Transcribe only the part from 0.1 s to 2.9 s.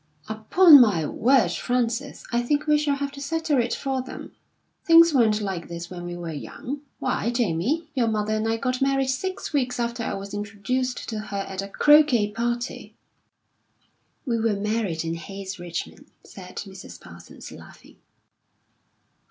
"Upon my word, Frances, I think we